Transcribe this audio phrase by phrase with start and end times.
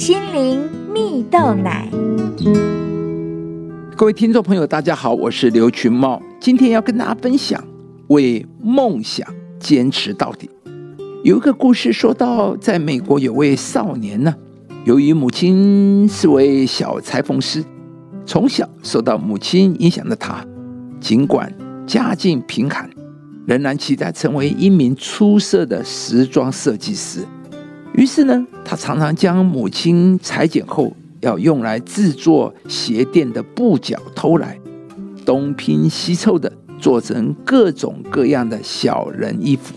[0.00, 1.86] 心灵蜜豆奶。
[3.94, 7.62] 各位听众朋友，大家好，我是刘群茂，今天要跟大家分享
[8.08, 9.28] 为梦想
[9.58, 10.48] 坚持到底。
[11.22, 14.34] 有一个故事说到，在美国有位少年呢，
[14.86, 17.62] 由于母亲是位小裁缝师，
[18.24, 20.42] 从小受到母亲影响的他，
[20.98, 21.52] 尽管
[21.86, 22.88] 家境贫寒，
[23.44, 27.22] 仍然期待成为一名出色的时装设计师。
[28.00, 30.90] 于是呢，他常常将母亲裁剪后
[31.20, 34.58] 要用来制作鞋垫的布角偷来，
[35.26, 39.74] 东拼西凑的做成各种各样的小人衣服。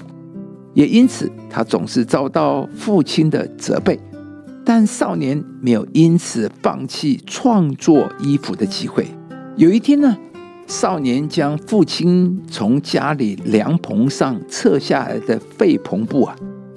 [0.73, 3.99] 也因此，他总是遭到父亲的责备，
[4.63, 9.05] 但少年没有因此放弃创作衣服的机会。
[9.58, 10.16] 有一天呢，
[10.66, 16.34] 少年将父亲从家里凉棚上撤下来的废篷布啊，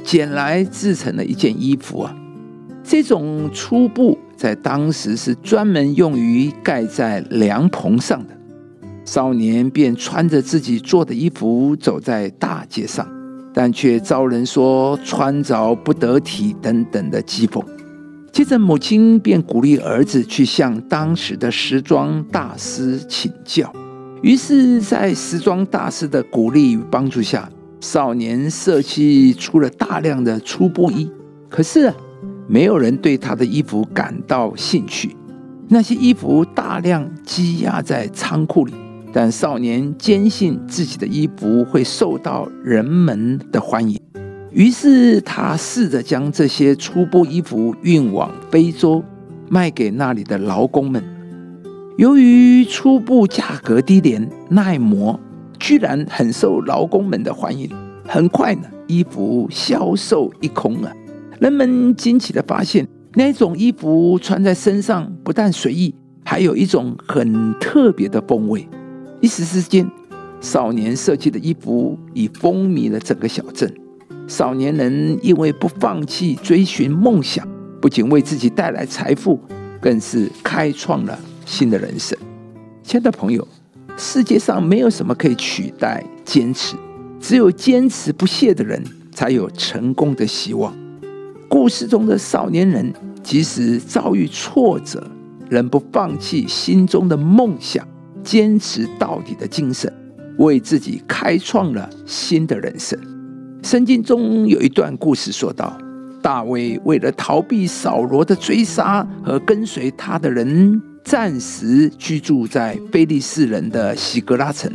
[0.06, 2.16] 捡来制成了一件衣服啊。
[2.82, 8.34] 这种粗布在当时是专门用于盖在凉棚上的。
[9.04, 13.06] 少年便穿着自己做的衣服走在大街上。
[13.58, 17.64] 但却遭人说穿着不得体等等的讥讽。
[18.30, 23.72] 接着，母亲便鼓励儿子去向当时的时装大师请教。
[24.20, 27.48] 于是，在时装大师的鼓励与帮助下，
[27.80, 31.10] 少年设计出了大量的粗布衣。
[31.48, 31.92] 可是，
[32.48, 35.16] 没有人对他的衣服感到兴趣。
[35.68, 38.74] 那些衣服大量积压在仓库里。
[39.12, 43.98] 但少年坚信自己的衣服会受到人们的欢迎，
[44.50, 49.02] 于是他试着将这些粗布衣服运往非洲，
[49.48, 51.02] 卖给那里的劳工们。
[51.96, 55.18] 由于粗布价格低廉、耐磨，
[55.66, 57.68] 居然很受劳工们的欢迎。
[58.06, 60.92] 很快呢，衣服销售一空了。
[61.40, 65.92] 人们惊奇的发现，那种衣服穿在身上不但随意，
[66.24, 68.64] 还有一种很特别的风味。
[69.20, 69.90] 一时之间，
[70.40, 73.68] 少年设计的衣服已风靡了整个小镇。
[74.28, 77.44] 少年人因为不放弃追寻梦想，
[77.80, 79.40] 不仅为自己带来财富，
[79.80, 82.16] 更是开创了新的人生。
[82.84, 83.46] 亲爱的朋友，
[83.96, 86.76] 世界上没有什么可以取代坚持，
[87.20, 90.74] 只有坚持不懈的人才有成功的希望。
[91.48, 92.92] 故事中的少年人，
[93.22, 95.02] 即使遭遇挫折，
[95.48, 97.86] 仍不放弃心中的梦想。
[98.22, 99.92] 坚持到底的精神，
[100.38, 102.98] 为自己开创了新的人生。
[103.62, 105.78] 圣经中有一段故事说道：
[106.20, 114.68] 大卫为了逃避扫罗的追杀和跟随他的人，暂时居住在非利士人的喜格拉城。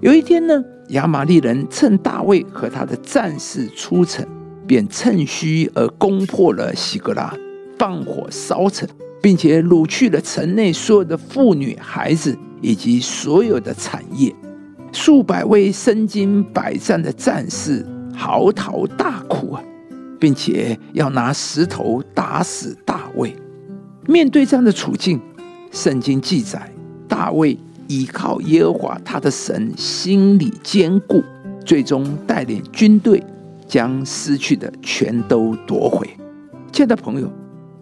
[0.00, 4.24] 有一天呢，亚玛利人趁大卫和他的战士出城，
[4.64, 7.34] 便趁虚而攻破了喜格拉，
[7.76, 8.88] 放火烧城，
[9.20, 12.38] 并且掳去了城内所有的妇女孩子。
[12.60, 14.32] 以及所有的产业，
[14.92, 17.84] 数百位身经百战的战士
[18.14, 19.60] 嚎啕大哭啊，
[20.20, 23.34] 并且要拿石头打死大卫。
[24.06, 25.20] 面对这样的处境，
[25.72, 26.70] 圣经记载，
[27.08, 31.24] 大卫依靠耶和华他的神，心里坚固，
[31.64, 33.24] 最终带领军队
[33.66, 36.06] 将失去的全都夺回。
[36.70, 37.32] 亲爱的朋友，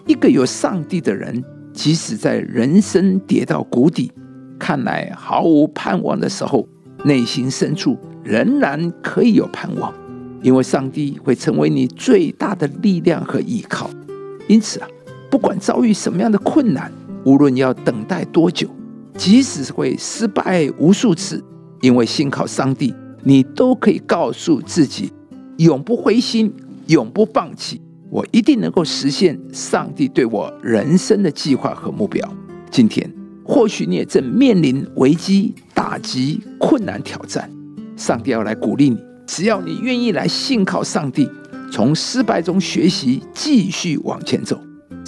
[0.07, 1.43] 一个有上帝的人，
[1.73, 4.13] 即使在人生跌到谷底，
[4.57, 6.69] 看来毫无盼望的时候，
[7.05, 9.93] 内心深处仍然可以有盼望，
[10.43, 13.91] 因为上帝会成为你最大的力量和依靠。
[14.47, 14.87] 因此啊，
[15.29, 16.91] 不管遭遇什么样的困难，
[17.25, 18.69] 无论要等待多久，
[19.17, 21.43] 即使会失败无数次，
[21.81, 25.13] 因为信靠上帝，你都可以告诉自己，
[25.59, 26.53] 永不灰心，
[26.87, 27.81] 永不放弃。
[28.11, 32.27] 我一定能够实现上帝对我人生的计划和目标。
[32.71, 33.11] 今天。
[33.43, 37.51] 或许你也正面临危机、打击、困难、挑战，
[37.97, 38.97] 上帝要来鼓励你。
[39.27, 41.29] 只要你愿意来信靠上帝，
[41.73, 44.57] 从失败中学习，继续往前走，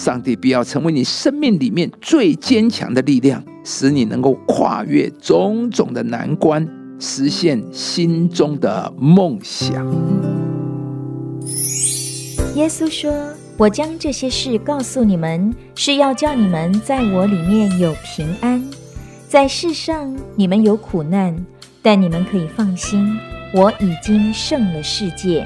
[0.03, 6.67] 上帝必要成为你生命里面最坚强的力量，使你能够跨越种种的难关，
[6.99, 9.89] 实现心中的梦想。
[12.55, 13.09] 耶稣说。
[13.55, 18.61] 我将这些事告诉你们，是要叫你们在我里面有平安。
[19.29, 21.33] 在世上你们有苦难，
[21.83, 23.15] 但你们可以放心，
[23.53, 25.45] 我已经胜了世界。